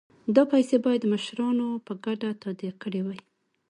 [0.35, 3.19] دا پیسې باید مشرانو په ګډه تادیه کړي وای.